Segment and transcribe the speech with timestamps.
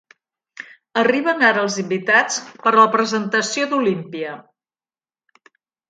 [1.01, 4.37] Arriben ara els invitats per a la presentació d'Olympia.